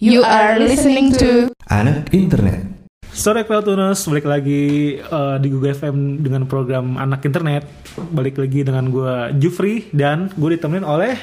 [0.00, 2.88] You are listening to Anak Internet.
[3.12, 7.68] Sore Cloudtuners, balik lagi uh, di Google FM dengan program Anak Internet.
[8.08, 11.20] Balik lagi dengan gue Jufri dan gue ditemenin oleh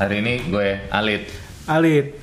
[0.00, 1.28] Hari ini gue Alit.
[1.68, 2.16] Alit.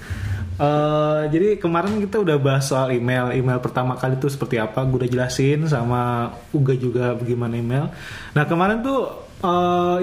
[0.58, 3.30] Uh, jadi kemarin kita udah bahas soal email.
[3.30, 7.94] Email pertama kali itu seperti apa, gue udah jelasin sama Uga juga bagaimana email.
[8.34, 10.02] Nah kemarin tuh uh,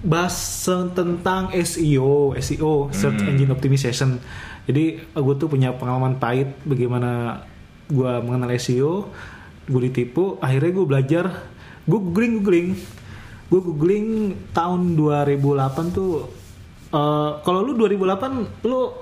[0.00, 0.34] bahas
[0.96, 4.16] tentang SEO, SEO, Search Engine Optimization.
[4.66, 7.42] Jadi gue tuh punya pengalaman pahit bagaimana
[7.90, 9.10] gue mengenal SEO,
[9.66, 10.38] gue ditipu.
[10.38, 11.24] Akhirnya gue belajar,
[11.84, 12.68] gue googling googling,
[13.50, 14.08] gue googling
[14.54, 16.30] tahun 2008 tuh.
[16.92, 18.92] eh, kalau lu 2008 lu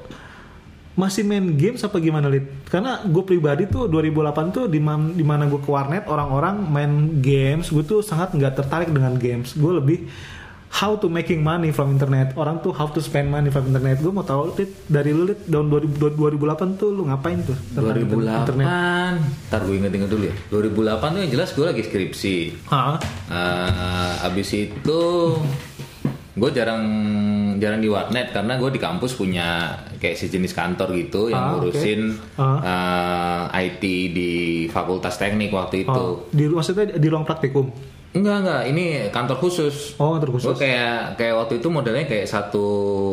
[0.99, 2.45] masih main games apa gimana lid?
[2.69, 6.93] Karena gue pribadi tuh 2008 tuh di mana di mana gue ke warnet orang-orang main
[7.25, 9.55] games, gue tuh sangat nggak tertarik dengan games.
[9.57, 9.99] Gue lebih
[10.71, 12.33] how to making money from internet.
[12.33, 13.99] Orang tuh how to spend money from internet.
[13.99, 17.59] Gue mau tahu lid dari lu lid tahun 2000 2008 tuh lu ngapain tuh?
[17.69, 18.41] tentang 2008.
[18.41, 18.67] internet?
[19.51, 20.35] Ntar gue inget-inget dulu ya.
[20.49, 22.37] 2008 tuh yang jelas gue lagi skripsi.
[22.67, 22.97] Hah?
[23.29, 23.71] Eh,
[24.25, 25.01] abis itu
[26.31, 26.85] gue jarang
[27.59, 32.01] jarang di warnet karena gue di kampus punya kayak sejenis kantor gitu yang Ah, ngurusin
[32.35, 32.57] Ah.
[33.53, 34.31] eh, IT di
[34.67, 35.91] Fakultas Teknik waktu itu.
[35.93, 37.69] Oh, di maksudnya di ruang praktikum.
[38.11, 39.95] Enggak enggak, ini kantor khusus.
[39.97, 40.51] Oh, terkhusus.
[40.51, 42.67] Gue kayak kayak waktu itu modelnya kayak satu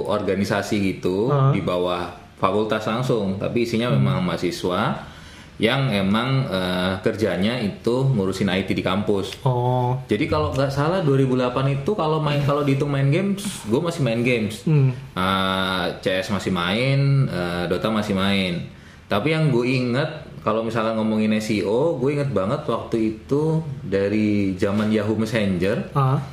[0.09, 1.53] organisasi gitu Ah.
[1.53, 5.05] di bawah fakultas langsung, tapi isinya memang mahasiswa
[5.57, 9.41] yang emang eh, kerjanya itu ngurusin IT di kampus.
[9.41, 9.97] Oh.
[10.05, 14.21] Jadi kalau nggak salah 2008 itu kalau main kalau dihitung main games, gue masih main
[14.21, 14.61] games.
[14.65, 14.93] Hmm.
[14.93, 18.76] Eh, CS masih main, eh, Dota masih main.
[19.07, 24.87] Tapi yang gue inget kalau misalnya ngomongin SEO, gue inget banget waktu itu dari zaman
[24.91, 25.91] Yahoo Messenger.
[25.91, 26.23] Ah.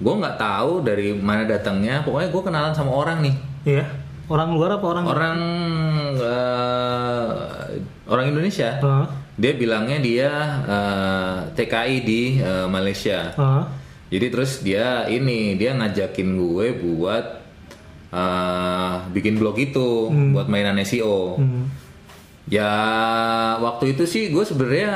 [0.00, 2.00] Gue nggak tahu dari mana datangnya.
[2.00, 3.36] Pokoknya gue kenalan sama orang nih.
[3.68, 3.84] Iya.
[4.32, 5.04] Orang luar apa orang?
[5.04, 5.38] Orang
[6.16, 7.28] eh,
[8.08, 8.80] orang Indonesia.
[8.80, 9.04] Ah.
[9.36, 10.32] Dia bilangnya dia
[10.64, 13.36] eh, TKI di eh, Malaysia.
[13.36, 13.68] Ah.
[14.08, 17.24] Jadi terus dia ini dia ngajakin gue buat
[18.08, 21.36] eh, bikin blog itu buat mainan SEO.
[21.36, 21.89] Hmm.
[22.48, 22.72] Ya
[23.60, 24.90] waktu itu sih gue sebenarnya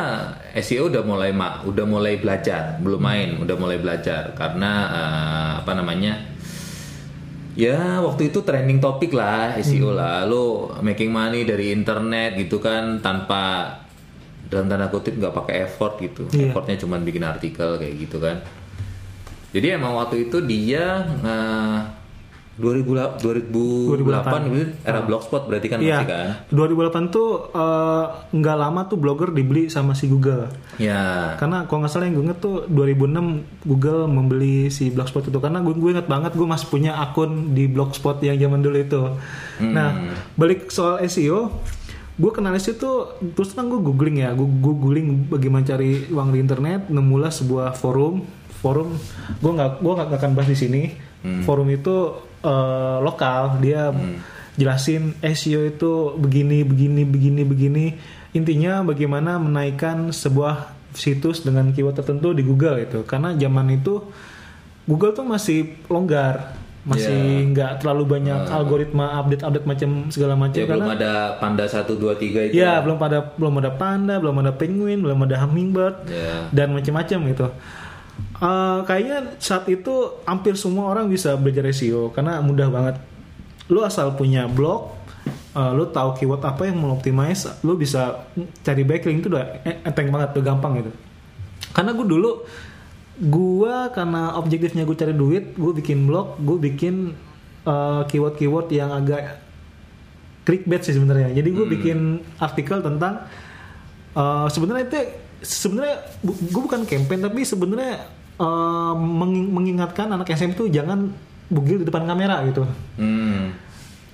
[0.56, 5.72] SEO udah mulai ma udah mulai belajar, belum main, udah mulai belajar karena eh, apa
[5.72, 6.18] namanya?
[7.54, 12.98] Ya waktu itu trending topik lah SEO lah, lo making money dari internet gitu kan
[12.98, 13.70] tanpa
[14.44, 16.50] dalam tanda kutip nggak pakai effort gitu, Iya.
[16.50, 18.42] effortnya cuma bikin artikel kayak gitu kan.
[19.54, 21.78] Jadi emang waktu itu dia eh,
[22.54, 25.98] 2000 2008 gitu era blogspot berarti kan Iya.
[26.00, 26.28] masih kan?
[26.54, 30.46] 2008 tuh eh, nggak lama tuh blogger dibeli sama si Google.
[30.78, 31.34] Ya.
[31.34, 35.58] Karena kalau nggak salah yang gue inget tuh 2006 Google membeli si Blogspot itu karena
[35.60, 39.02] gue gue inget banget gue masih punya akun di Blogspot yang zaman dulu itu.
[39.58, 41.50] Nah balik soal SEO,
[42.14, 42.96] gue kenal SEO tuh
[43.34, 48.22] terus kan gue googling ya, gue googling bagaimana cari uang di internet, nemulah sebuah forum,
[48.62, 48.94] forum
[49.42, 50.82] gue nggak gue nggak akan bahas di sini.
[51.42, 53.88] Forum itu eh, lokal, dia
[54.54, 57.84] jelasin SEO itu begini begini begini begini
[58.30, 63.98] intinya bagaimana menaikkan sebuah situs dengan keyword tertentu di Google itu karena zaman itu
[64.84, 66.54] Google tuh masih longgar
[66.84, 67.48] masih Iya.
[67.50, 72.12] nggak terlalu banyak algoritma update-update macam segala macam Ya, karena belum ada Panda 1 2
[72.14, 72.54] 3 itu.
[72.54, 76.46] ya belum ada belum ada panda belum ada penguin belum ada hummingbird Ya.
[76.52, 77.46] dan macam-macam gitu
[78.34, 82.96] Eh, kayaknya saat itu hampir semua orang bisa belajar SEO karena mudah banget.
[83.70, 84.90] Lu asal punya blog
[85.54, 88.26] eh, lu tahu keyword apa yang mau optimize lu bisa
[88.66, 90.90] cari backlink itu udah eh, enteng banget udah gampang gitu.
[91.70, 92.30] Karena gue dulu
[93.14, 97.14] gua karena objektifnya gue cari duit gue bikin blog gue bikin
[97.62, 99.38] eh, keyword-keyword yang agak
[100.42, 101.30] clickbait sih sebenarnya.
[101.38, 103.30] Jadi gue bikin artikel tentang
[104.18, 104.98] eh, sebenarnya itu
[105.46, 108.23] sebenarnya gue bukan campaign tapi sebenarnya
[108.94, 111.10] meng- mengingatkan anak SM tuh jangan
[111.46, 112.64] bugil di depan kamera gitu
[112.94, 113.54] Hmm.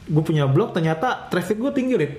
[0.03, 2.13] gue punya blog ternyata traffic gue tinggi Rit.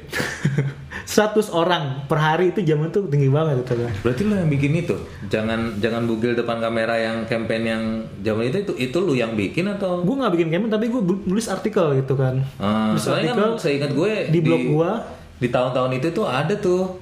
[1.04, 4.72] 100 orang per hari itu zaman tuh tinggi banget itu kan Berarti lo yang bikin
[4.78, 4.96] itu?
[5.28, 7.84] Jangan jangan bugil depan kamera yang campaign yang
[8.18, 10.00] zaman itu itu itu lu yang bikin atau?
[10.00, 13.92] gue nggak bikin campaign tapi gue nulis artikel gitu kan Ah, nulis soalnya kan seingat
[13.92, 14.92] gue di blog gua
[15.36, 16.96] di tahun-tahun itu tuh ada tuh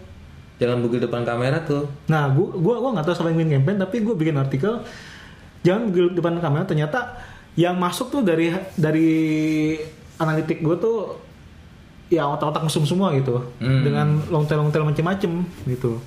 [0.60, 1.88] jangan bugil depan kamera tuh.
[2.12, 4.74] Nah, gua gua gua nggak tahu yang bikin campaign, tapi gua bikin artikel
[5.64, 6.64] jangan di depan kamera.
[6.68, 7.00] Ternyata
[7.58, 9.10] yang masuk tuh dari dari
[10.20, 11.16] analitik gue tuh
[12.12, 13.84] ya otak-otak mesum semua gitu, Hmm.
[13.84, 16.00] dengan long tail long tail macem-macem gitu.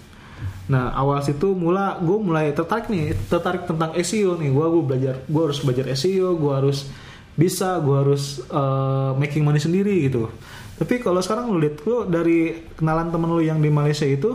[0.69, 4.51] Nah awal situ mula gue mulai tertarik nih, tertarik tentang SEO nih.
[4.53, 6.89] Gue gue belajar, gue harus belajar SEO, gue harus
[7.33, 10.29] bisa, gue harus uh, making money sendiri gitu.
[10.83, 12.39] Tapi kalau sekarang lu lihat lu dari
[12.75, 14.35] kenalan temen lu yang di Malaysia itu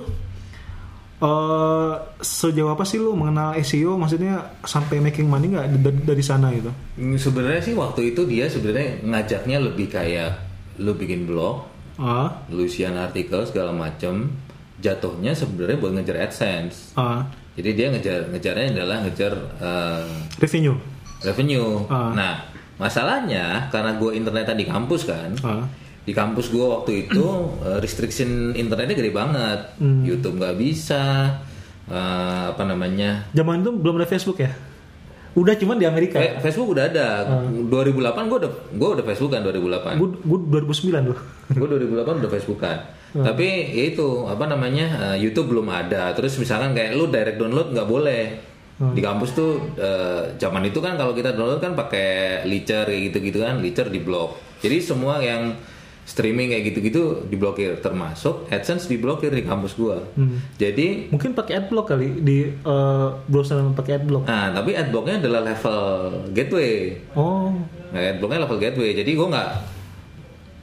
[1.17, 6.53] eh sejauh apa sih lu mengenal SEO maksudnya sampai making money nggak dari, dari sana
[6.53, 6.69] gitu?
[6.93, 10.31] Hmm, Sebenarnya sih waktu itu dia sebenarnya ngajaknya lebih kayak
[10.77, 11.65] lu bikin blog,
[11.97, 14.29] Ah, lu isian artikel segala macem.
[14.77, 16.93] Jatuhnya sebenarnya buat ngejar AdSense.
[16.93, 17.25] ah,
[17.57, 20.05] Jadi dia ngejar ngejarnya adalah ngejar eh,
[20.37, 20.77] revenue.
[21.19, 21.81] revenue.
[21.89, 22.13] Ah.
[22.13, 22.33] Nah,
[22.77, 25.65] masalahnya karena gue internetan di kampus kan, Ah.
[26.07, 27.25] Di kampus gue waktu itu
[27.61, 30.01] eh, restriction internetnya gede banget, Hmm.
[30.01, 31.35] YouTube nggak bisa,
[31.85, 33.27] eh, apa namanya?
[33.31, 34.55] Zaman itu belum ada Facebook ya?
[35.35, 36.17] Udah cuman di Amerika.
[36.17, 37.07] Eh, Facebook udah ada.
[37.69, 39.99] 2008 gue udah gue udah Facebook kan 2008.
[39.99, 41.19] Gue gue 2009 loh.
[41.51, 42.77] gue 2008 udah Facebook kan.
[43.13, 46.15] Tapi ya itu apa namanya eh, YouTube belum ada.
[46.15, 48.23] Terus misalkan kayak lu direct download nggak boleh.
[48.77, 53.37] Di kampus tuh eh, zaman itu kan kalau kita download kan pakai Licer kayak gitu-gitu
[53.37, 54.37] kan, Licer di blok.
[54.57, 55.53] Jadi semua yang
[56.07, 59.99] streaming kayak gitu-gitu diblokir termasuk AdSense diblokir di kampus gua.
[60.55, 64.23] Jadi Mungkin pakai adblock kali di eh, browser yang pakai adblock.
[64.23, 65.79] nah tapi adblocknya adalah level
[66.31, 66.95] gateway.
[67.11, 67.51] Oh,
[67.87, 68.91] Nah, adblocknya level gateway.
[68.93, 69.51] Jadi gua nggak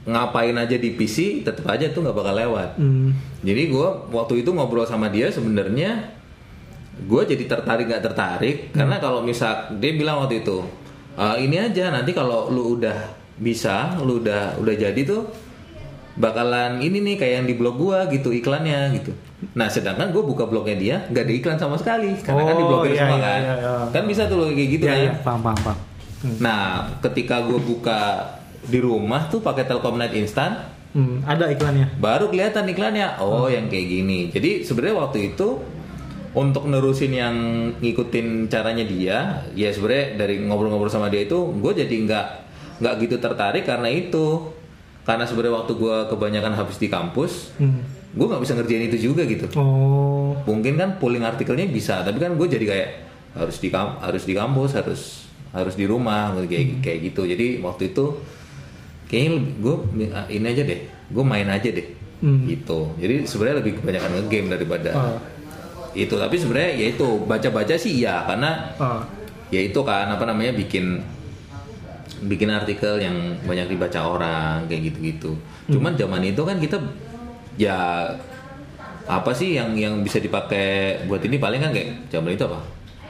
[0.05, 2.69] ngapain aja di PC tetap aja tuh nggak bakal lewat.
[2.77, 3.09] hmm.
[3.41, 6.13] Jadi gue waktu itu ngobrol sama dia sebenarnya
[6.95, 10.63] gue jadi tertarik gak tertarik karena kalau misal dia bilang waktu itu
[11.13, 12.95] "Eh, ini aja nanti kalau lu udah
[13.35, 15.27] bisa lu udah udah jadi tuh
[16.15, 19.11] bakalan ini nih kayak yang di blog gue gitu iklannya gitu.
[19.51, 22.91] Nah sedangkan gue buka blognya dia nggak ada iklan sama sekali karena kan Oh, diblokir
[22.91, 23.39] iya, semua iya, kan.
[23.41, 23.73] iya, iya.
[23.91, 24.99] Kan bisa tuh lo kayak gitu Iya, kan.
[25.01, 25.77] iya, paham, paham, paham.
[26.39, 26.61] Nah
[27.01, 27.99] ketika gue buka
[28.63, 31.91] di rumah tuh pakai Telkomnet instan Hmm, ada iklannya.
[31.99, 35.59] baru kelihatan iklannya oh yang kayak gini jadi sebenarnya waktu itu
[36.31, 37.35] untuk nerusin yang
[37.77, 39.17] ngikutin caranya dia
[39.51, 42.25] ya sebenarnya dari ngobrol-ngobrol sama dia itu gue jadi nggak
[42.77, 44.51] nggak gitu tertarik karena itu
[45.01, 47.79] karena sebenarnya waktu gue kebanyakan habis di kampus Hmm.
[48.11, 52.33] gue nggak bisa ngerjain itu juga gitu Oh, mungkin kan pooling artikelnya bisa tapi kan
[52.33, 52.89] gue jadi kayak
[53.33, 55.01] harus di kam- harus di kampus harus
[55.51, 58.05] harus di rumah kayak kayak gitu jadi waktu itu
[59.05, 59.75] kayaknya gue
[60.29, 62.47] ini aja deh gue main aja deh Hmm.
[62.47, 65.19] gitu jadi sebenarnya lebih kebanyakan ngegame daripada Ah.
[65.91, 69.03] itu tapi sebenarnya ya itu baca-baca sih iya karena ah.
[69.47, 71.03] ya itu kan apa namanya bikin
[72.21, 75.35] bikin artikel yang banyak dibaca orang kayak gitu-gitu.
[75.67, 76.77] Cuman zaman itu kan kita
[77.55, 78.07] ya
[79.05, 82.59] apa sih yang yang bisa dipakai buat ini paling kan kayak zaman itu apa?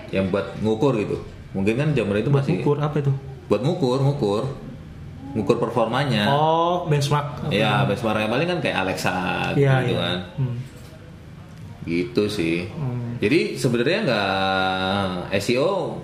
[0.09, 1.17] Yang buat ngukur gitu.
[1.53, 3.13] Mungkin kan zaman itu Buat masih ukur apa itu?
[3.45, 4.43] buat ngukur, ngukur.
[5.35, 6.31] Ngukur performanya.
[6.31, 7.51] Oh, benchmark.
[7.51, 9.15] Ya, benchmarknya paling kan kayak Alexa
[9.53, 10.01] Iya, gitu iya.
[10.01, 10.17] kan.
[10.39, 10.57] Hmm.
[11.85, 12.57] Gitu sih.
[12.71, 13.19] Hmm.
[13.21, 14.29] Jadi sebenarnya nggak
[15.37, 16.01] SEO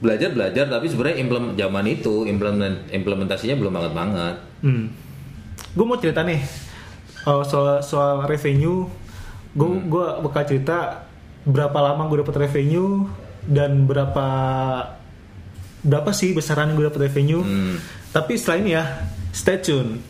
[0.00, 4.36] belajar belajar tapi sebenarnya implement zaman itu implement implementasinya belum banget banget.
[4.64, 4.84] Hmm.
[5.76, 6.40] Gue mau cerita nih
[7.28, 8.88] uh, soal soal revenue.
[9.52, 9.86] Gue Hmm.
[9.92, 11.04] gua bakal cerita
[11.44, 13.04] berapa lama gue dapat revenue
[13.44, 14.26] dan berapa
[15.84, 17.44] berapa sih besaran gue dapat revenue.
[17.44, 17.76] Hmm.
[18.10, 18.84] Tapi setelah ini ya,
[19.30, 20.02] stay tune.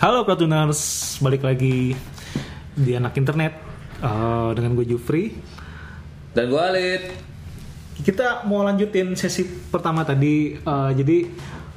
[0.00, 1.96] Halo Pratuners, balik lagi
[2.76, 3.56] di anak internet
[4.04, 5.32] uh, dengan gue Jufri.
[6.34, 7.02] Dan gue Alit.
[7.94, 10.58] Kita mau lanjutin sesi pertama tadi.
[10.66, 11.30] uh, jadi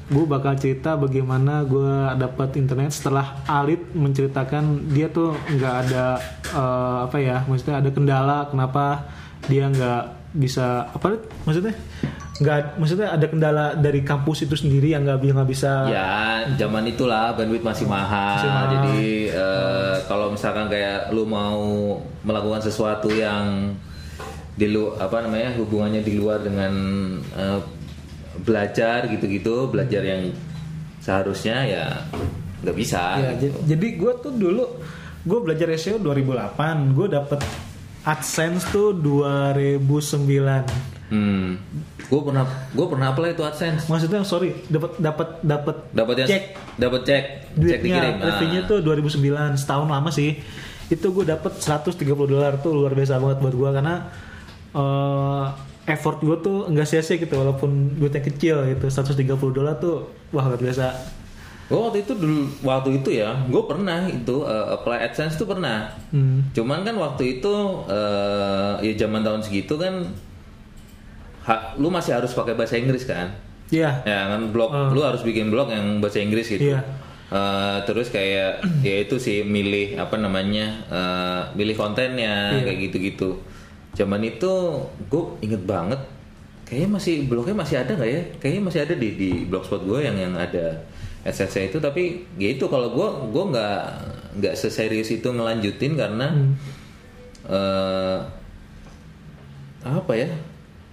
[0.08, 6.18] gue bakal cerita bagaimana gue dapat internet setelah Alit menceritakan dia tuh nggak ada
[6.58, 9.06] uh, apa ya, maksudnya ada kendala kenapa
[9.46, 11.24] dia nggak bisa apa Lit?
[11.48, 11.74] maksudnya
[12.38, 17.34] nggak maksudnya ada kendala dari kampus itu sendiri yang nggak nggak bisa Ya zaman itulah
[17.34, 18.38] bandwidth masih mahal.
[18.38, 18.70] Masih mahal.
[18.70, 19.00] Jadi
[19.34, 23.74] eh, kalau misalkan kayak lu mau melakukan sesuatu yang
[24.58, 26.74] di lu apa namanya hubungannya di luar dengan
[27.22, 27.62] eh,
[28.42, 30.34] belajar gitu-gitu, belajar yang
[30.98, 31.86] seharusnya ya
[32.66, 33.22] nggak bisa.
[33.22, 33.58] Ya, gitu.
[33.70, 34.66] jadi gue tuh dulu
[35.28, 37.40] gue belajar SEO 2008, gue dapet
[38.08, 39.78] AdSense tuh 2009.
[41.08, 41.56] Hmm.
[42.08, 43.86] Gue pernah gue pernah apply itu AdSense.
[43.88, 46.44] Maksudnya sorry, dapat dapat dapat Dapat cek
[46.82, 48.14] dapat cek, cek duitnya dikirim.
[48.18, 48.26] Nah.
[48.26, 50.34] revenue tuh 2009 setahun lama sih.
[50.88, 53.96] Itu gue dapet 130 dolar tuh luar biasa banget buat gue karena
[54.78, 55.46] eh,
[55.88, 59.18] effort gue tuh enggak sia-sia gitu walaupun duitnya kecil gitu 130
[59.50, 60.94] dolar tuh wah luar biasa.
[61.68, 65.92] Gue waktu itu dulu waktu itu ya, gue pernah itu eh, apply AdSense tuh pernah.
[66.10, 66.48] Hmm.
[66.52, 67.54] Cuman kan waktu itu
[67.88, 70.08] eh, ya zaman tahun segitu kan
[71.44, 73.32] ha- lu masih harus pakai bahasa Inggris kan?
[73.68, 74.00] Iya.
[74.04, 74.92] Ya kan blog Hmm.
[74.92, 76.72] lu harus bikin blog yang bahasa Inggris gitu.
[76.72, 76.80] Iya.
[77.28, 82.64] Eh, terus kayak ya itu sih milih apa namanya eh, milih kontennya Iya.
[82.64, 83.30] kayak gitu-gitu.
[83.98, 84.52] Zaman itu
[85.10, 85.98] gue inget banget
[86.70, 88.22] kayaknya masih blognya masih ada nggak ya?
[88.38, 90.86] Kayaknya masih ada di di blogspot gue yang yang ada
[91.26, 91.82] SSC itu.
[91.82, 93.80] Tapi ya itu kalau gue gue nggak
[94.38, 96.28] nggak seserius itu ngelanjutin karena
[97.50, 98.20] eh,
[99.82, 100.30] apa ya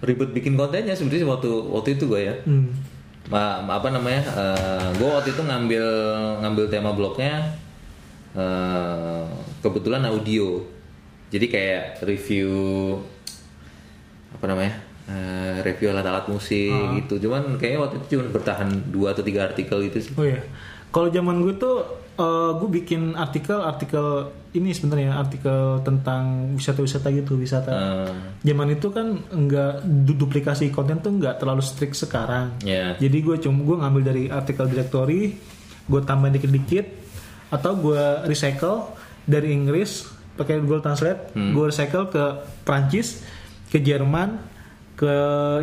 [0.01, 2.35] ribet bikin kontennya sebenarnya waktu waktu itu gue ya.
[2.49, 2.73] Hmm.
[3.25, 4.21] Ma- apa namanya
[4.97, 5.87] gue waktu itu ngambil
[6.41, 7.53] ngambil tema blognya
[8.33, 9.25] eh,
[9.61, 10.61] kebetulan audio
[11.35, 12.51] jadi kayak review
[14.31, 14.75] apa namanya
[15.05, 16.95] eh, review alat-alat musik Ah.
[16.97, 20.41] gitu cuman kayaknya waktu itu cuma bertahan dua atau tiga artikel gitu sih Oh iya.
[20.89, 21.83] Kalau zaman gue tuh
[22.55, 24.07] gue bikin artikel-artikel
[24.55, 27.75] ini sebenarnya artikel tentang wisata-wisata gitu, wisata.
[27.75, 28.11] Eh,
[28.45, 32.55] Zaman itu kan enggak du- duplikasi konten tuh enggak terlalu strict sekarang.
[32.63, 35.35] ya Jadi gue cuma gue ngambil dari artikel directory,
[35.85, 36.87] gue tambahin dikit-dikit
[37.51, 42.25] atau gue recycle dari Inggris pakai Google Translate, gue recycle ke
[42.63, 43.23] Prancis,
[43.67, 44.39] ke Jerman,
[44.95, 45.15] ke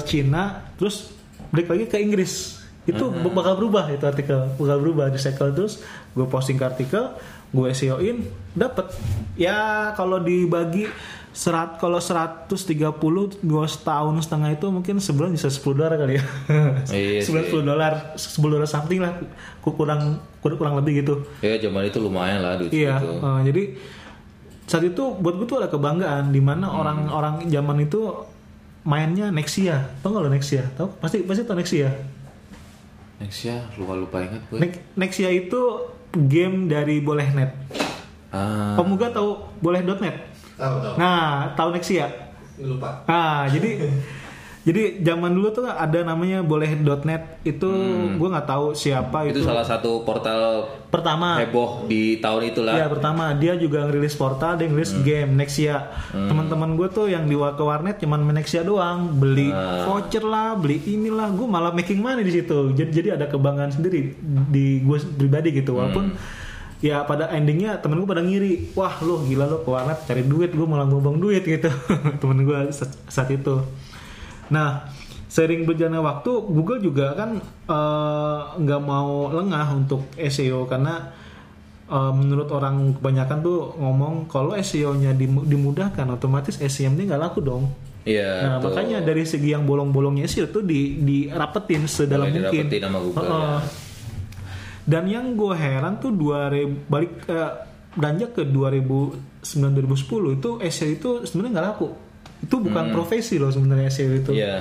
[0.02, 0.44] Cina,
[0.76, 1.12] terus
[1.50, 2.60] balik lagi ke Inggris.
[2.82, 7.14] Itu bakal berubah itu artikel, bakal berubah recycle terus gue posting ke artikel,
[7.50, 8.88] gue SEO-in, dapet.
[9.36, 9.58] Ya
[9.94, 10.88] kalau dibagi
[11.32, 12.52] serat kalau 130
[13.40, 16.24] dua setahun setengah itu mungkin sebulan bisa 10 dolar kali ya.
[16.90, 17.56] Iya sebulan sih.
[17.56, 19.16] 10 dolar, 10 dolar something lah,
[19.60, 21.24] ku- kurang kurang, lebih gitu.
[21.40, 23.64] ya zaman itu lumayan lah duit Iya, itu eh, jadi
[24.72, 26.80] saat itu buat gue tuh ada kebanggaan di mana Hmm.
[26.80, 28.08] orang-orang zaman itu
[28.82, 30.64] mainnya Nexia, tau gak lo Nexia?
[30.74, 30.88] Tau?
[30.96, 31.92] Pasti pasti tau Nexia.
[33.20, 35.60] next ya lupa lupa ingat gue Ne- Nexia itu
[36.26, 37.54] game dari Bolehnet.
[38.30, 40.16] ah Pemuga tahu Boleh.net?
[40.56, 40.94] Tahu tahu.
[40.96, 42.10] Nah, tahu Nexia?
[42.58, 43.06] Lupa.
[43.06, 43.78] Ah, jadi
[44.62, 47.66] jadi zaman dulu tuh ada namanya boleh.net itu
[48.14, 49.30] gue nggak tahu siapa Hmm.
[49.30, 51.40] itu itu, salah satu portal pertama.
[51.40, 52.74] heboh di tahun itulah.
[52.74, 53.34] Iya pertama.
[53.34, 55.02] Dia juga ngerilis portal dia ngerilis Hmm.
[55.02, 55.90] game Nexia.
[56.12, 59.10] Teman-teman gue tuh yang di ke warnet cuman Nexia doang.
[59.14, 59.82] Beli Ah.
[59.84, 61.32] voucher lah beli inilah.
[61.32, 62.70] Gue malah making money di situ.
[62.72, 64.14] Jadi jadi ada kebanggaan sendiri
[64.48, 65.74] di gue pribadi gitu.
[65.74, 66.20] Walaupun Hmm.
[66.80, 70.50] ya pada endingnya temen gue pada ngiri wah lo gila lo ke warnet cari duit
[70.50, 71.70] gue malah buang duit gitu.
[72.22, 73.58] Temen gue sa- saat itu
[74.52, 74.84] nah
[75.26, 81.08] sering berjalannya waktu Google juga kan eh, nggak mau lengah untuk SEO karena
[81.88, 87.72] eh, menurut orang kebanyakan tuh ngomong kalau SEO-nya dim- dimudahkan otomatis SEM-nya nggak laku dong.
[88.02, 88.74] Iya, nah betul.
[88.74, 92.66] makanya dari segi yang bolong-bolongnya SEO tuh di dirapetin sedalam Mulai mungkin.
[92.68, 93.32] dirapetin sama Google, Heeh.
[93.32, 93.60] ya.
[94.82, 97.52] Dan yang gue heran tuh 2000 balik eh,
[97.94, 99.16] beranjak ke 2009
[99.46, 101.88] 2010 itu SEO itu sebenarnya nggak laku.
[102.42, 104.32] Itu bukan profesi loh sebenarnya SEO itu.
[104.34, 104.42] Hmm.
[104.42, 104.56] Iya.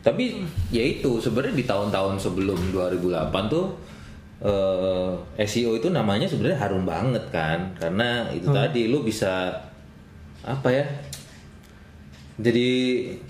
[0.00, 0.40] Tapi
[0.72, 3.66] ya itu sebenarnya di tahun-tahun sebelum 2008 tuh
[4.40, 5.12] eh,
[5.44, 9.52] SEO itu namanya sebenarnya harum banget kan karena itu tadi lu bisa
[10.46, 10.86] apa ya?
[12.38, 12.68] Jadi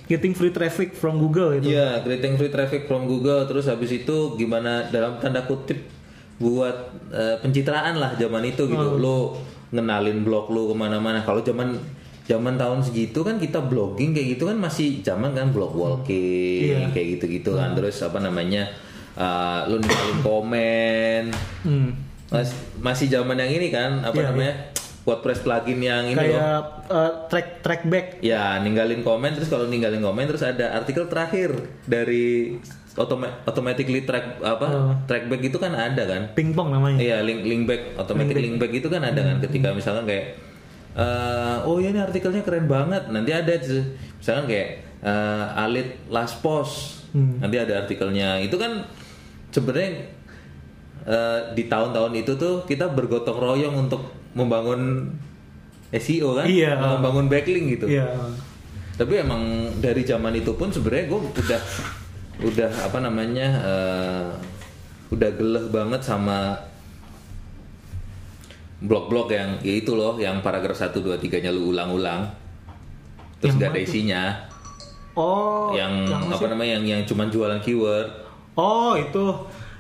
[0.04, 1.72] Getting free traffic from Google itu.
[1.72, 5.80] Iya, creating free traffic from Google terus habis itu gimana dalam tanda kutip
[6.38, 9.00] buat eh, pencitraan lah zaman itu gitu.
[9.00, 9.40] Lo
[9.72, 11.24] ngenalin blog lo ke mana-mana.
[11.24, 11.76] Kalau zaman
[12.28, 16.92] zaman tahun segitu kan kita blogging kayak gitu kan masih zaman kan blog walking Iya.
[16.92, 17.73] kayak gitu-gitu kan.
[17.73, 18.68] Terus apa namanya?
[19.14, 21.23] eh, lo ninggalin komen.
[21.64, 21.90] Hmm.
[22.28, 24.54] Mas, masih zaman yang ini kan apa Iya, namanya?
[25.02, 26.23] WordPress plugin yang ini loh.
[26.37, 31.08] Kayak eh, track track back Ya, ninggalin komen terus kalau ninggalin komen terus ada artikel
[31.08, 32.61] terakhir dari
[32.94, 34.92] automa- automatically track apa Oh.
[35.02, 36.23] trackback itu kan ada kan?
[36.32, 37.00] pingpong namanya.
[37.00, 40.37] Iya, link link back automatic link back itu kan ada kan ketika misalkan kayak
[40.97, 43.11] eh, oh ya ini artikelnya keren banget.
[43.12, 43.54] Nanti ada
[44.16, 44.68] misalkan kayak
[45.02, 47.04] eh, Alit last post.
[47.12, 48.38] Nanti ada artikelnya.
[48.40, 48.85] Itu kan
[49.50, 50.09] sebenarnya
[51.09, 55.12] eh, di tahun-tahun itu tuh kita bergotong royong untuk membangun
[55.92, 56.47] SEO kan?
[56.47, 56.76] Iya.
[56.76, 57.87] Membangun backlink gitu.
[57.88, 58.12] Iya.
[58.99, 61.61] Tapi emang dari zaman itu pun sebenarnya gue udah
[62.38, 64.28] udah apa namanya eh,
[65.11, 66.67] udah geleh banget sama
[68.78, 72.30] blog-blog yang ya itu loh yang paragraf 1 2 3 nya lu ulang-ulang.
[73.38, 74.23] Terus Yang gak ada isinya.
[75.18, 76.47] Oh, yang, yang apa sih?
[76.47, 78.06] namanya yang yang cuman jualan keyword.
[78.54, 79.35] Oh, itu.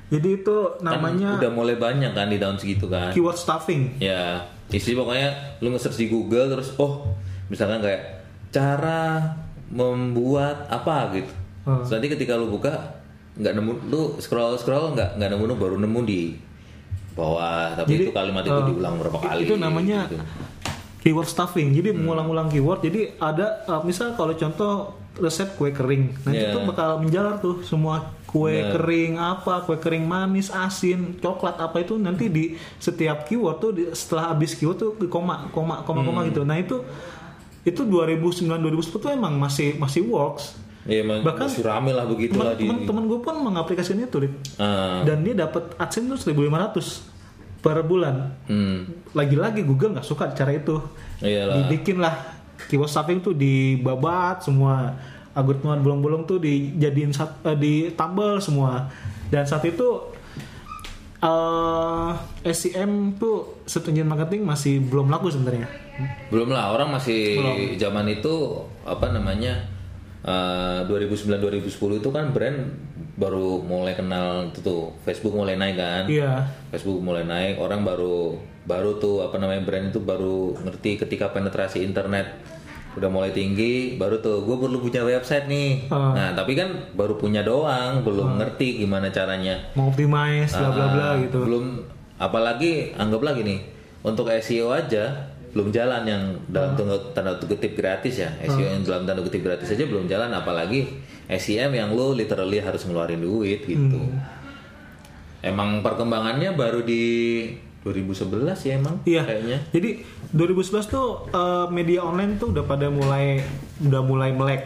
[0.08, 3.12] Jadi itu Kan namanya udah mulai banyak kan di tahun segitu kan.
[3.12, 3.92] keyword stuffing.
[4.00, 4.40] Ya,
[4.72, 7.06] isi pokoknya lu nge-search di Google terus oh,
[7.46, 9.36] misalkan kayak cara
[9.68, 11.30] membuat apa gitu.
[11.68, 11.84] Hmm.
[11.84, 12.98] Terus nanti ketika lu buka
[13.38, 16.34] nggak nemu lu scroll scroll nggak nggak nemu nemu baru nemu di
[17.18, 20.22] bawah tapi Jadi, itu kalimat itu eh, diulang berapa kali Itu namanya gitu.
[21.00, 21.68] keyword stuffing.
[21.72, 21.98] Jadi Hmm.
[22.00, 22.80] mengulang-ulang keyword.
[22.80, 24.72] Jadi ada uh, misal kalau contoh
[25.16, 26.14] resep kue kering.
[26.22, 26.54] Nanti Yeah.
[26.54, 28.70] tuh bakal menjalar tuh semua kue Bener.
[28.72, 32.44] kering apa, kue kering manis, asin, coklat apa itu nanti di
[32.78, 36.28] setiap keyword tuh di- setelah habis keyword tuh di koma, koma, koma, koma Hmm.
[36.28, 36.42] gitu.
[36.42, 36.86] Nah, itu
[37.60, 40.54] itu 2009 2010 tuh emang masih masih works.
[40.88, 42.64] Iya, emang Bahkan masih rame lah begitulah di.
[42.64, 44.18] Temen-temen gue pun mengaplikasikan itu.
[44.56, 48.32] Ah, dan dia dapat AdSense tuh 1500 per bulan.
[48.48, 50.80] hmm, Lagi-lagi Google nggak suka cara itu.
[51.20, 51.68] iyalah.
[51.68, 52.40] Dibikin lah
[52.72, 54.96] keyword stuffing tuh dibabat semua.
[55.36, 58.88] Algoritma bolong-bolong tuh dijadiin sat, eh, ditambal semua.
[59.28, 60.16] Dan saat itu
[61.18, 62.12] eh
[62.54, 65.68] SEM tuh search marketing masih belum laku sebenarnya.
[66.32, 67.44] Belum lah, orang masih
[67.76, 69.77] zaman itu apa namanya
[70.28, 72.58] eh, 2009-2010 itu kan brand
[73.18, 76.04] baru mulai kenal itu tuh Facebook mulai naik kan.
[76.06, 76.46] Iya.
[76.70, 78.36] Facebook mulai naik, orang baru
[78.68, 82.28] baru tuh apa namanya brand itu baru ngerti ketika penetrasi internet
[82.94, 85.86] udah mulai tinggi, baru tuh gue perlu punya website nih.
[85.90, 86.14] Ah.
[86.14, 89.58] Nah tapi kan baru punya doang, belum ngerti gimana caranya.
[89.74, 91.38] Mau optimize bla bla bla Ah, gitu.
[91.46, 91.82] Belum
[92.18, 93.62] apalagi anggaplah gini,
[94.02, 98.30] untuk SEO aja belum jalan yang dalam tanda, tanda kutip gratis ya.
[98.44, 100.84] SEO yang dalam tanda kutip gratis aja belum jalan apalagi
[101.26, 103.96] SEM yang lo literally harus ngeluarin duit gitu.
[103.96, 104.20] Hmm.
[105.40, 107.02] Emang perkembangannya baru di
[107.86, 109.22] 2011 ya emang Iya.
[109.22, 109.58] kayaknya.
[109.70, 109.90] Jadi
[110.34, 113.40] 2011 tuh eh, media online tuh udah pada mulai
[113.80, 114.62] udah mulai melek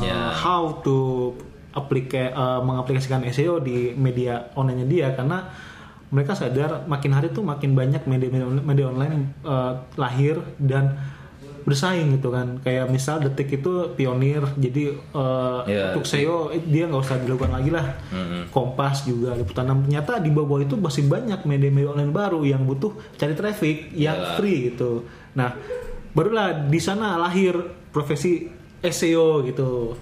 [0.00, 0.32] eh, Ya.
[0.32, 1.30] how to
[1.70, 5.46] aplika eh, mengaplikasikan SEO di media online dia karena
[6.08, 10.94] mereka sadar makin hari tuh makin banyak media media, media online yang eh, lahir dan
[11.62, 16.86] bersaing gitu kan kayak misal detik itu pionir jadi eh, Ya, untuk SEO eh, dia
[16.86, 18.54] nggak usah dilakukan lagi lah Mm-mm.
[18.54, 19.82] Kompas juga liputan enam.
[19.82, 24.36] ternyata di bawah itu masih banyak media-media online baru yang butuh cari traffic yang Iyalah.
[24.38, 25.02] free gitu
[25.34, 25.58] nah
[26.14, 27.58] barulah di sana lahir
[27.90, 28.46] profesi
[28.80, 29.98] SEO gitu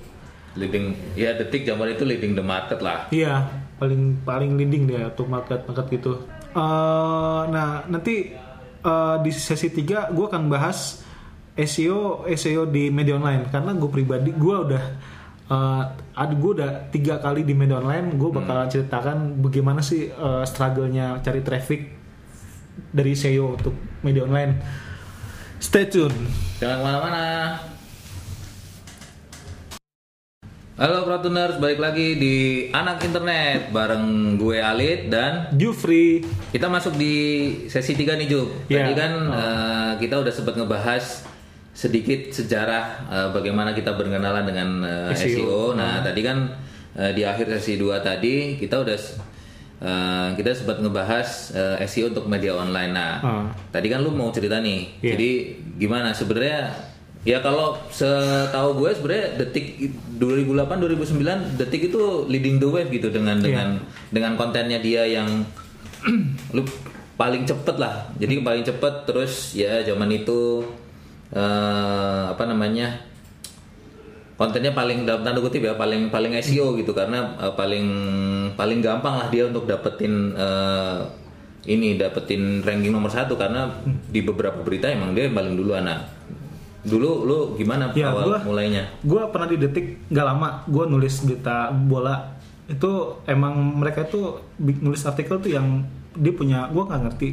[0.54, 3.08] Leading ya detik zaman itu leading the market lah.
[3.10, 6.12] iya paling paling leading dia untuk market market gitu.
[6.54, 8.34] Eh, nah nanti
[8.84, 11.02] eh, di sesi 3 gue akan bahas
[11.54, 13.50] SEO SEO di media online.
[13.50, 14.84] Karena gue pribadi gue udah
[15.50, 15.82] eh,
[16.14, 18.14] ada gue udah tiga kali di media online.
[18.14, 21.80] Gue bakal ceritakan bagaimana sih eh, struggle-nya cari traffic
[22.94, 23.74] dari SEO untuk
[24.06, 24.52] media online.
[25.58, 26.14] Stay tune.
[26.60, 27.73] Jangan ke mana-mana.
[30.74, 32.34] Halo Pratuners, balik lagi di
[32.74, 36.18] Anak Internet bareng gue Alit dan Jufri
[36.50, 37.14] kita masuk di
[37.70, 38.26] sesi 3 nih.
[38.66, 38.82] Iya.
[38.82, 41.30] Tadi kan eh, kita udah sempat ngebahas
[41.70, 45.30] sedikit sejarah eh, bagaimana kita berkenalan dengan eh, SEO.
[45.38, 45.60] SEO.
[45.78, 46.50] Nah, tadi kan
[46.98, 48.98] eh, di akhir sesi 2 tadi kita udah
[49.78, 52.90] eh, kita sempat ngebahas eh, SEO untuk media online.
[52.90, 53.46] Nah, Ah.
[53.70, 54.90] tadi kan lu mau cerita nih.
[54.98, 55.14] Iya.
[55.14, 55.30] Jadi
[55.78, 56.90] gimana sebenarnya
[57.24, 59.80] Ya kalau setahu gue sebenarnya detik
[60.20, 63.44] 2008 2009 detik itu leading the wave gitu dengan Iya.
[63.48, 63.68] dengan
[64.12, 65.28] dengan kontennya dia yang
[66.56, 66.60] lu
[67.16, 68.12] paling cepet lah.
[68.20, 70.68] Jadi paling cepet terus ya zaman itu
[71.32, 72.92] eh, apa namanya
[74.36, 77.86] kontennya paling dalam tanda kutip ya paling paling SEO gitu karena eh, paling
[78.52, 81.00] paling gampang lah dia untuk dapetin eh,
[81.64, 83.72] ini dapetin ranking nomor satu karena
[84.12, 86.13] di beberapa berita emang dia yang paling dulu anak
[86.84, 88.84] dulu lu gimana Ya, awal gua- mulainya?
[89.00, 92.36] gue pernah di detik nggak lama gue nulis berita bola.
[92.64, 92.90] Itu
[93.24, 94.20] emang mereka itu
[94.54, 97.28] bi- nulis artikel tuh yang dia punya gue nggak ngerti.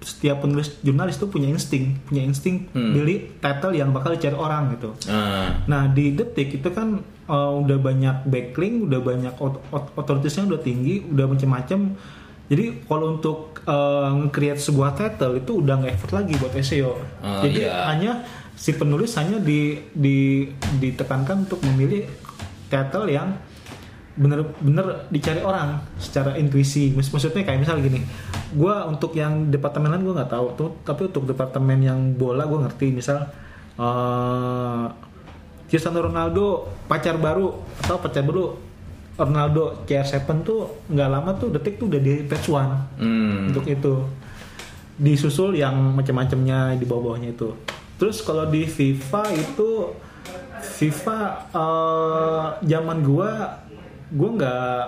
[0.00, 2.92] Setiap penulis jurnalis tuh punya insting punya insting Hmm.
[2.92, 4.92] pilih title yang bakal dicari orang gitu.
[5.06, 10.44] Ah, nah di detik itu kan uh, udah banyak backlink udah banyak ot- ot- otoritasnya
[10.46, 11.96] udah tinggi udah macam-macam
[12.44, 17.40] jadi kalau untuk uh, nge-create sebuah title itu udah nggak effort lagi buat SEO Ah,
[17.40, 17.88] jadi iya.
[17.88, 18.12] hanya
[18.54, 22.06] si penulis hanya di, di ditekankan untuk memilih
[22.70, 23.34] title yang
[24.14, 26.94] bener-bener dicari orang secara intuisi.
[26.94, 28.00] Maksud- maksudnya kayak misal gini
[28.54, 32.58] gue untuk yang departemen lain gue nggak tahu tuh tapi untuk departemen yang bola gue
[32.62, 32.86] ngerti.
[32.94, 33.26] Misal
[33.74, 34.86] eh
[35.66, 37.50] Cristiano Ronaldo pacar baru
[37.82, 38.54] atau pacar baru
[39.18, 43.50] Ronaldo CR7 tuh nggak lama tuh detik tuh udah di page one hmm.
[43.50, 43.94] untuk itu.
[44.94, 47.50] Disusul yang macam-macamnya di bawah-bawahnya itu
[47.96, 49.70] terus kalau di FIFA itu
[50.64, 51.20] FIFA
[51.52, 53.60] eh, zaman gua
[54.10, 54.82] gua nggak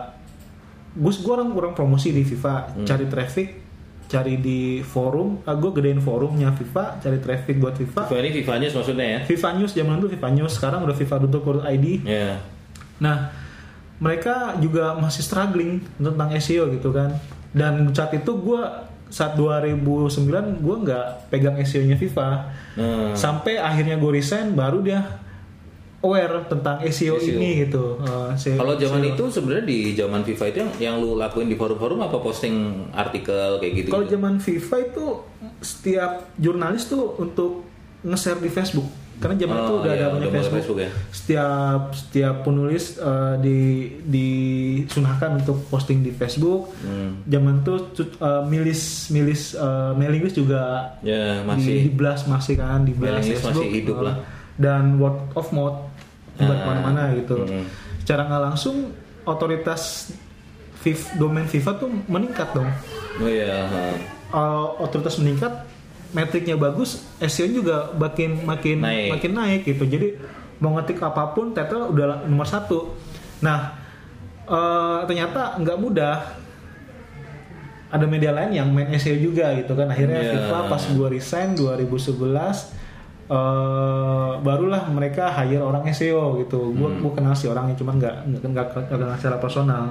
[0.97, 2.85] gue gua orang kurang promosi di FIFA.
[2.89, 3.49] Cari traffic
[4.07, 5.43] cari di forum.
[5.43, 8.07] Ah, gue gedein forumnya FIFA cari traffic buat FIFA.
[8.07, 9.19] FIFA ini FIFA News maksudnya ya?
[9.27, 10.53] FIFA News zaman dulu FIFA News.
[10.55, 12.39] Sekarang udah FIFA.co.id ya
[12.97, 13.29] Nah,
[14.01, 17.13] mereka juga masih struggling tentang SEO gitu kan.
[17.53, 18.63] Dan saat itu gue
[19.07, 19.87] saat 2009
[20.59, 22.29] gue nggak pegang SEO-nya FIFA.
[22.75, 23.13] Hmm.
[23.15, 25.01] Sampai akhirnya gue resign baru dia
[26.03, 27.35] aware tentang SEO, SEO.
[27.35, 27.99] ini gitu.
[28.37, 29.11] SEO- Kalau zaman SEO.
[29.15, 33.59] itu sebenarnya di zaman FIFA itu yang yang lu lakuin di forum-forum apa posting artikel
[33.59, 33.89] kayak gitu?
[33.91, 35.05] kalau zaman FIFA itu
[35.59, 37.67] setiap jurnalis tuh untuk
[38.05, 38.87] nge-share di Facebook.
[39.17, 40.91] Karena zaman Oh, itu udah iya, ada banyak Facebook, Facebook ya.
[41.11, 43.59] setiap setiap penulis eh, di
[44.07, 47.25] disunahkan untuk posting di Facebook Hmm.
[47.25, 51.77] zaman itu cut- eh, milis milis eh, mailing list juga Ya di, masih.
[51.83, 54.17] di blast masih kan di blast Facebook masih hidup lah.
[54.55, 55.89] dan word of mouth
[56.37, 57.65] buat Ah, ke mana-mana gitu hmm.
[57.99, 58.93] secara nggak langsung
[59.25, 60.13] otoritas
[60.79, 62.69] FIFA, domain FIFA tuh meningkat dong
[63.17, 63.65] Oh iya.
[64.29, 65.49] uh, otoritas meningkat,
[66.17, 69.09] metriknya bagus, SEO juga makin makin Naik.
[69.13, 69.85] makin naik gitu.
[69.85, 70.17] Jadi
[70.57, 72.97] mau ngetik apa pun, title udah nomor satu.
[73.39, 73.77] Nah
[74.47, 76.17] uh, ternyata nggak mudah.
[77.87, 79.87] Ada media lain yang main SEO juga gitu kan.
[79.87, 80.33] Akhirnya Iya.
[80.43, 82.75] FIFA pas gue resign 2011
[83.27, 86.73] eh barulah mereka hire orang SEO gitu.
[86.73, 87.11] Gue Hmm.
[87.13, 89.85] kenal si orangnya cuman nggak nggak nggak nggak kenal secara personal.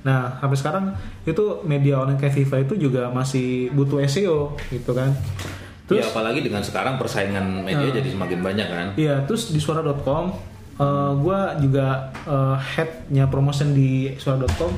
[0.00, 0.84] Nah sampai sekarang
[1.22, 5.12] itu media online kayak FIFA itu juga masih butuh SEO gitu kan.
[5.12, 7.96] ya Terus apalagi dengan sekarang persaingan media Nah.
[7.96, 8.86] jadi semakin banyak kan.
[8.94, 10.32] Iya, terus di suara.com
[10.76, 11.86] eh gue juga
[12.24, 14.72] eh, headnya promotion di suara.com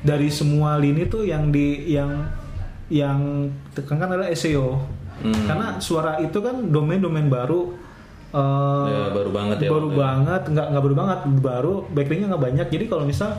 [0.00, 2.22] dari semua lini tuh yang di yang
[2.88, 3.18] yang
[3.70, 4.78] tekankan adalah SEO
[5.20, 5.36] Hmm.
[5.44, 7.76] karena suara itu kan domain-domain baru
[8.30, 12.66] eh, Ya, baru banget ya baru banget nggak nggak baru banget baru backlinknya nggak banyak
[12.70, 13.36] jadi kalau misal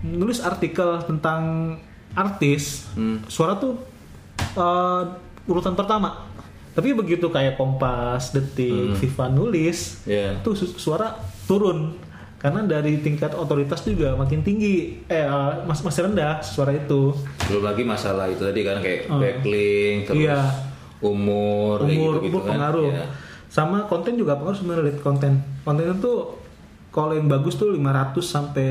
[0.00, 1.74] nulis artikel tentang
[2.12, 3.22] artis Hmm.
[3.24, 3.76] suara tuh
[4.38, 5.02] eh,
[5.44, 6.26] urutan pertama
[6.70, 8.96] tapi begitu kayak Kompas, Detik, Hmm.
[8.96, 10.38] Viva nulis Ya.
[10.40, 11.98] tuh su- suara turun
[12.38, 15.26] karena dari tingkat otoritas juga makin tinggi eh eh,
[15.64, 17.10] mas- masih rendah suara itu
[17.44, 19.18] Belum lagi masalah itu tadi kan kayak Oh.
[19.18, 20.38] backlink terus Iya.
[21.00, 22.50] umur umur gitu-gitu umur kan.
[22.52, 23.06] pengaruh Ya.
[23.48, 25.32] sama konten juga pengaruh sebenarnya konten
[25.64, 26.12] konten itu
[26.98, 27.78] kalau yang bagus tuh 500
[28.20, 28.70] sampai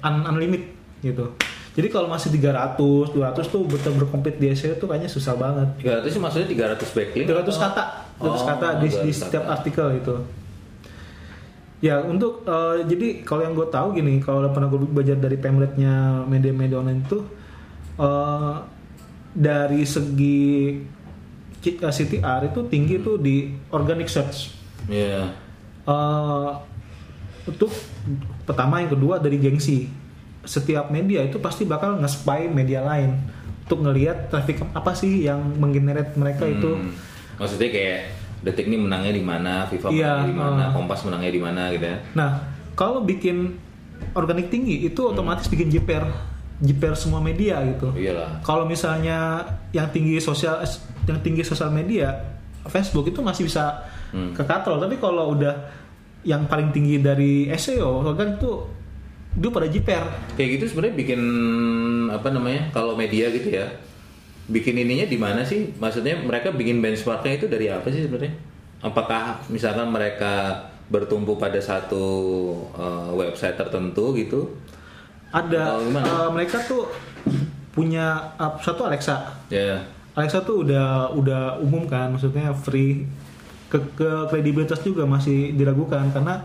[0.00, 1.36] un- unlimited gitu
[1.72, 2.76] jadi kalau masih 300
[3.12, 3.12] 200
[3.44, 7.28] tuh betul berkompet di SEO tuh kayaknya susah banget 300 sih maksudnya 300 backlink 300
[7.28, 7.82] atau- kata
[8.18, 9.52] 300 Oh, kata di, di 200 setiap kata.
[9.52, 10.14] artikel itu
[11.80, 16.22] ya untuk eh, jadi kalau yang gue tahu gini kalau pernah gue belajar dari pamletnya
[16.24, 17.18] media-media online itu
[17.98, 18.54] eh,
[19.34, 20.78] dari segi
[21.60, 23.36] eh, CTR itu tinggi tuh di
[23.68, 25.30] organic search Iya.
[25.84, 26.50] eh
[27.44, 27.70] untuk
[28.44, 29.86] pertama yang kedua dari gengsi
[30.42, 33.14] setiap media itu pasti bakal nge-spy media lain
[33.62, 36.92] untuk ngelihat traffic apa sih yang menggenerate mereka itu Hmm.
[37.32, 37.98] Maksudnya kayak
[38.44, 40.70] detik ini menangnya di mana, FIFA Iya, menangnya di mana, uh.
[40.76, 41.96] Kompas menangnya di mana gitu ya.
[42.14, 42.30] Nah,
[42.74, 43.56] kalau bikin
[44.14, 46.06] organik tinggi itu otomatis bikin jiper,
[46.60, 47.90] jiper semua media gitu.
[47.96, 48.44] Iyalah.
[48.44, 49.42] Kalau misalnya
[49.74, 50.62] yang tinggi sosial,
[51.08, 52.14] yang tinggi sosial media,
[52.68, 54.36] Facebook itu masih bisa Hmm.
[54.36, 54.76] ke katrol.
[54.78, 55.54] Tapi kalau udah
[56.22, 58.50] yang paling tinggi dari SEO, kan itu
[59.32, 60.04] dia pada jiper.
[60.36, 61.22] Kayak gitu sebenarnya bikin
[62.12, 62.68] apa namanya?
[62.76, 63.66] Kalau media gitu ya.
[64.50, 65.72] Bikin ininya di mana sih?
[65.80, 68.34] Maksudnya mereka bikin benchmarknya itu dari apa sih sebenarnya?
[68.82, 72.04] Apakah misalkan mereka bertumpu pada satu
[72.76, 74.52] uh, website tertentu gitu?
[75.32, 76.92] Ada eh, mereka tuh
[77.72, 79.32] punya uh, satu Alexa.
[79.48, 79.80] Ya.
[80.12, 83.08] Alexa tuh udah udah umum kan, maksudnya free.
[83.72, 86.44] Ke, ke kredibilitas juga masih diragukan karena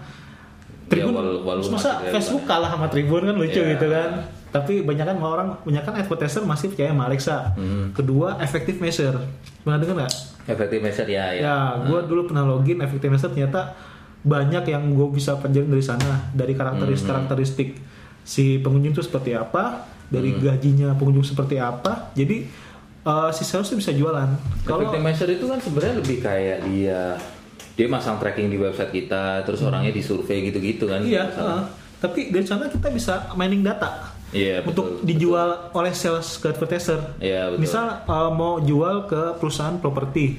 [0.87, 3.75] Tribun, Ya, wal- walaupun masa Facebook kalah sama Tribun kan lucu Ya.
[3.75, 4.23] gitu kan.
[4.47, 7.51] Tapi banyak kan orang, banyak kan advertiser masih percaya sama Alexa.
[7.53, 7.91] Hmm.
[7.91, 9.19] Kedua, effective measure.
[9.61, 10.13] Pernah dengar nggak?
[10.47, 11.41] Effective measure ya ya.
[11.43, 13.75] Ya, gue dulu pernah login effective measure ternyata
[14.23, 17.11] banyak yang gue bisa pelajarin dari sana, dari karakteristik Hmm.
[17.19, 17.69] karakteristik
[18.23, 20.39] si pengunjung itu seperti apa, dari Hmm.
[20.41, 22.15] gajinya pengunjung seperti apa.
[22.15, 22.47] Jadi
[23.07, 24.27] eh, si sales tuh bisa jualan.
[24.67, 27.15] Kalau measure itu kan sebenarnya lebih kayak dia
[27.77, 30.99] dia masang tracking di website kita, terus orangnya disurvei gitu-gitu kan?
[30.99, 31.13] Hmm.
[31.13, 31.61] Iya, heeh.
[31.97, 35.05] tapi dari sana kita bisa mining data Iya, betul, untuk betul.
[35.07, 36.99] dijual oleh sales ke advertiser.
[37.23, 37.61] Iya, betul.
[37.63, 40.35] Misal uh, mau jual ke perusahaan properti,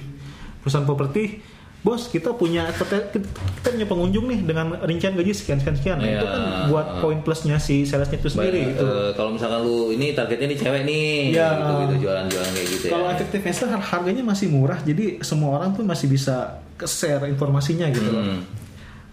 [0.61, 1.41] perusahaan properti,
[1.79, 5.99] bos kita punya kita punya pengunjung nih dengan rincian gaji sekian sekian sekian.
[6.03, 7.01] Nah, Iya, itu kan buat uh.
[7.01, 8.63] poin plusnya si salesnya itu sendiri.
[8.67, 8.85] Baik, gitu.
[8.85, 11.49] eh, kalau misalkan lu ini targetnya nih cewek nih, Iya.
[11.55, 13.13] gitu, gitu jualan-jualan kayak gitu Kalau ya.
[13.15, 18.11] effective investor har- harganya masih murah, jadi semua orang tuh masih bisa share informasinya gitu
[18.11, 18.27] loh.
[18.27, 18.41] Hmm.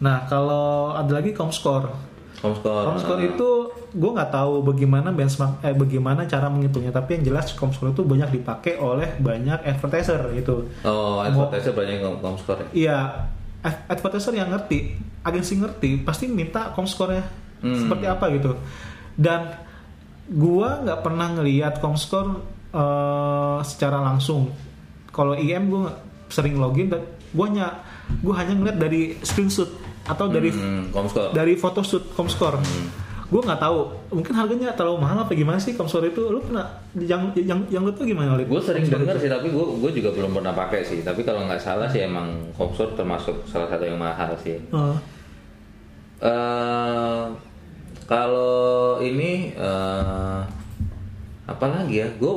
[0.02, 1.94] Nah kalau ada lagi Comscore.
[2.42, 2.86] Comscore.
[2.90, 3.50] Comscore eh, itu
[3.96, 8.28] gue nggak tahu bagaimana benchmark eh bagaimana cara menghitungnya tapi yang jelas Comscore itu banyak
[8.30, 10.68] dipakai oleh banyak advertiser gitu.
[10.84, 12.68] Oh, advertiser banyak yang Comscore ya.
[12.76, 12.98] Iya,
[13.62, 17.24] ad- advertiser yang ngerti, agensi ngerti pasti minta Comscore-nya
[17.58, 17.72] Hmm.
[17.78, 18.52] seperti apa gitu.
[19.16, 19.56] Dan
[20.28, 24.52] gua nggak pernah ngelihat Comscore eh, secara langsung.
[25.08, 25.88] Kalau IM gue
[26.28, 27.00] sering login dan
[27.32, 27.68] gua hanya
[28.20, 29.72] gua hanya ngeliat dari screenshot
[30.04, 31.32] atau dari Hmm, Comscore.
[31.32, 32.60] dari photoshoot Comscore.
[32.60, 33.05] Hmm.
[33.36, 36.64] Gue nggak tahu mungkin harganya terlalu mahal apa gimana sih Comscore itu lu pernah
[36.96, 38.48] yang yang yang lu tuh gimana Lid?
[38.48, 41.04] Gue sering dengar sih, tapi gue gue juga belum pernah pakai sih.
[41.04, 44.56] Tapi kalau nggak salah sih emang Comscore termasuk salah satu yang mahal sih.
[44.72, 44.96] Oh,
[46.24, 47.28] eh
[48.08, 50.40] kalau ini eh
[51.44, 52.08] apa lagi ya?
[52.16, 52.32] Gue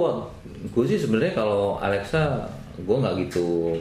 [0.75, 3.79] gue sih sebenarnya kalau Alexa gue nggak gitu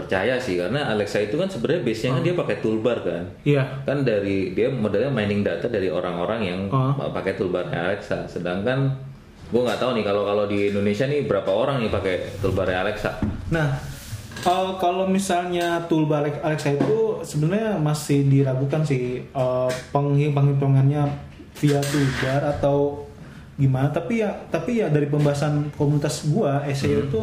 [0.00, 3.24] percaya sih karena Alexa itu kan sebenarnya base-nya kan dia pakai toolbar kan.
[3.42, 6.96] iya Kan dari dia modelnya mining data dari orang-orang yang Oh.
[7.10, 8.24] pakai toolbarnya Alexa.
[8.24, 8.96] Sedangkan
[9.46, 13.18] gue nggak tahu nih kalau kalau di Indonesia nih berapa orang nih pakai toolbarnya Alexa.
[13.50, 13.76] Nah,
[14.42, 21.02] uh, kalau misalnya toolbar Alexa itu sebenarnya masih diragukan sih uh, penghi- penghitungannya
[21.54, 23.04] via toolbar atau
[23.54, 23.90] gimana.
[23.90, 27.22] Tapi ya, tapi ya dari pembahasan komunitas gua SEO itu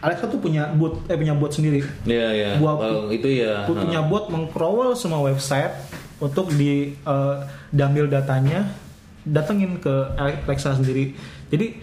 [0.00, 1.84] Alexa tuh punya bot, eh punya bot sendiri.
[2.02, 2.50] Iya iya.
[2.56, 3.68] Gua- Kalau itu ya.
[3.68, 5.72] Gua punya bot mengcrawl semua website
[6.16, 8.64] untuk di uh, diambil datanya,
[9.22, 11.12] datengin ke Alexa sendiri.
[11.48, 11.76] Jadi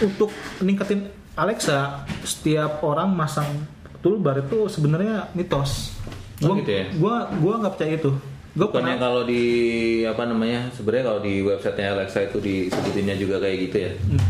[0.00, 3.46] untuk ningkatin Alexa, setiap orang masang
[3.98, 5.94] toolbar itu sebenarnya mitos.
[6.42, 6.84] Oh, Gua, gitu ya?
[6.92, 8.10] gua, gua nggak percaya itu.
[8.52, 9.42] Gua Bukannya pernah, kalau di
[10.04, 13.92] apa namanya sebenarnya kalau di websitenya Alexa itu disebutinnya juga kayak gitu ya.
[14.02, 14.22] Hmm.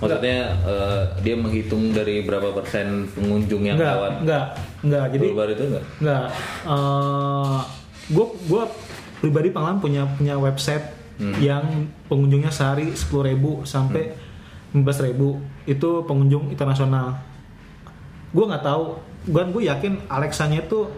[0.00, 4.44] Maksudnya eh, dia menghitung dari berapa persen pengunjung yang enggak, lewat enggak,
[4.80, 5.04] enggak.
[5.12, 5.84] Jadi toolbar itu enggak?
[6.00, 6.26] Enggak.
[8.10, 8.62] gue gua
[9.20, 11.36] pribadi pengalaman punya punya website Hmm.
[11.36, 11.64] yang
[12.08, 14.16] pengunjungnya sehari 10.000 sampai
[14.72, 15.36] 15.000
[15.66, 17.20] itu pengunjung internasional.
[18.32, 18.96] Gue nggak tahu.
[19.28, 20.88] Gue gue yakin Alexanya itu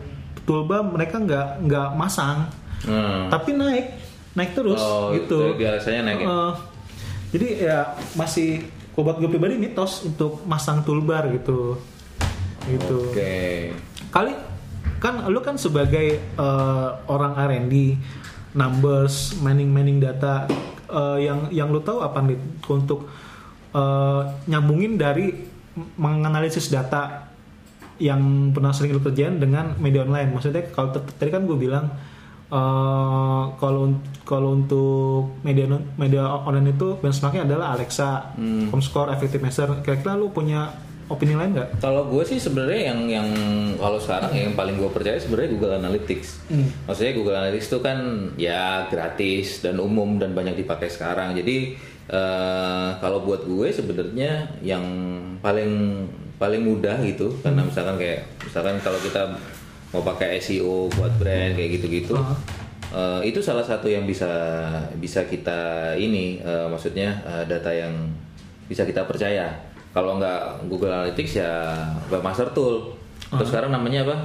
[0.47, 2.47] toolbar mereka nggak nggak masang,
[2.87, 3.27] Hmm.
[3.35, 3.99] tapi naik
[4.39, 5.43] naik terus Oh, gitu.
[5.51, 6.27] itu biasanya naik ya?
[6.31, 6.53] Eh,
[7.35, 7.79] jadi ya
[8.15, 11.81] masih kalau buat gue pribadi mitos untuk masang toolbar gitu.
[12.63, 13.75] Gitu Oke.
[14.15, 14.33] kali
[15.03, 17.99] kan lu kan sebagai eh, orang R&D
[18.55, 20.47] numbers mining mining data
[20.87, 22.39] eh, yang yang lu tahu apa nih
[22.71, 23.11] untuk
[23.75, 25.35] eh, nyambungin dari
[25.99, 27.27] menganalisis data
[27.99, 31.91] yang pernah sering lu kerjain dengan media online maksudnya kalau tadi kan gue bilang
[32.53, 33.97] eh, kalau
[34.29, 38.37] kalau untuk media non- media online itu benchmarknya adalah Alexa,
[38.69, 39.59] Comscore, Effectiveness.
[39.83, 40.71] Kira-kira lu punya
[41.13, 41.83] opini lain nggak?
[41.85, 43.29] Kalau gue sih sebenarnya yang yang
[43.77, 46.29] kalau sekarang yang paling gue percaya sebenarnya Google Analytics.
[46.49, 46.69] Hmm.
[46.89, 47.99] Maksudnya Google Analytics itu kan
[48.41, 51.37] ya gratis dan umum dan banyak dipakai sekarang.
[51.37, 51.77] Jadi
[52.09, 54.85] eh, kalau buat gue sebenarnya yang
[55.45, 56.07] paling
[56.41, 59.39] paling mudah gitu karena misalkan kayak misalkan kalau kita
[59.93, 62.17] mau pakai SEO buat brand kayak gitu-gitu.
[62.93, 64.29] eh, itu salah satu yang bisa
[64.97, 67.93] bisa kita ini eh, maksudnya eh, data yang
[68.69, 69.53] bisa kita percaya.
[69.93, 71.77] Kalau nggak Google Analytics ya
[72.09, 72.97] Webmaster Tool.
[73.29, 74.17] Terus sekarang namanya apa?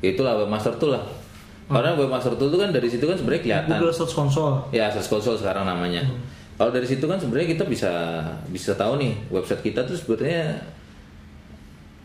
[0.00, 1.04] Itulah Webmaster Tool lah.
[1.68, 3.76] Karena Webmaster Tool itu kan dari situ kan sebenarnya kelihatan.
[3.76, 4.56] Google Search Console.
[4.72, 6.00] Ya, Search Console sekarang namanya.
[6.56, 7.92] Kalau dari situ kan sebenarnya kita bisa
[8.48, 10.56] bisa tahu nih website kita tuh sebenarnya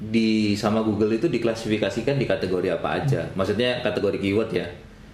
[0.02, 3.22] di sama Google itu diklasifikasikan di kategori apa aja.
[3.38, 4.66] Maksudnya kategori keyword ya.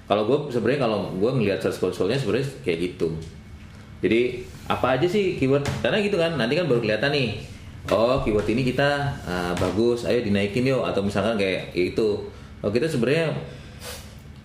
[0.08, 3.12] Kalau gue sebenarnya kalau gue ngelihat Search Console-nya sebenarnya kayak gitu.
[4.00, 5.68] Jadi apa aja sih keyword?
[5.84, 7.44] Karena gitu kan nanti kan baru kelihatan nih.
[7.92, 10.88] Oh keyword ini kita ah, bagus, ayo dinaikin yuk.
[10.88, 12.24] Atau misalkan kayak itu.
[12.64, 13.36] Oh kita sebenarnya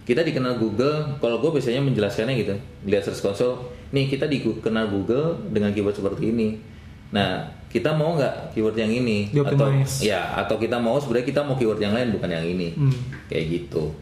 [0.03, 1.23] kita dikenal Google.
[1.23, 2.55] Kalau gue biasanya menjelaskannya gitu.
[2.91, 3.63] Lihat Search Console.
[3.95, 6.72] Nih kita dikenal Google dengan keyword seperti ini.
[7.13, 9.33] Nah kita mau nggak keyword yang ini?
[9.33, 9.69] Atau
[10.05, 12.77] ya atau kita mau sebenarnya kita mau keyword yang lain bukan yang ini.
[12.77, 12.93] Hmm.
[13.29, 13.93] Kayak gitu.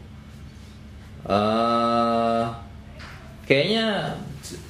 [1.21, 2.45] eh
[3.45, 4.17] kayaknya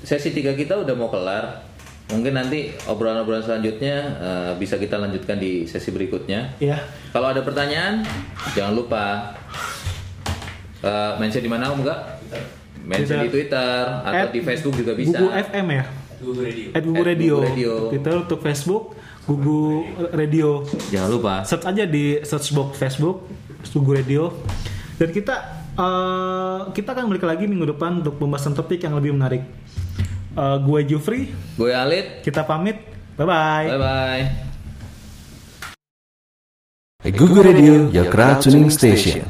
[0.02, 1.68] sesi tiga kita udah mau kelar.
[2.10, 6.58] Mungkin nanti obrolan-obrolan selanjutnya eh, bisa kita lanjutkan di sesi berikutnya.
[6.58, 6.82] Ya.
[7.14, 8.02] Kalau ada pertanyaan,
[8.58, 9.30] jangan lupa
[10.82, 12.00] eh, mention di mana Om enggak?
[12.80, 13.24] Mention Bisa.
[13.28, 15.20] di Twitter atau At di Facebook juga bisa.
[15.20, 15.84] Google FM ya.
[16.20, 16.66] Google Radio.
[16.76, 17.34] At Google At Radio.
[17.40, 17.72] Google Radio.
[17.88, 18.84] Twitter untuk Facebook,
[19.24, 19.72] Google
[20.12, 20.48] Radio.
[20.92, 21.34] Jangan lupa.
[21.44, 23.24] Search aja di search box Facebook
[23.72, 24.32] Google Radio.
[25.00, 25.34] Dan kita
[25.72, 29.42] eh, kita akan balik lagi minggu depan untuk pembahasan topik yang lebih menarik.
[30.30, 32.20] Eh, gue Jufri, Gue Alit.
[32.20, 32.76] kita pamit.
[33.16, 33.66] Bye bye.
[33.66, 34.24] Bye bye.
[37.10, 39.24] Google Radio, your crowd tuning station.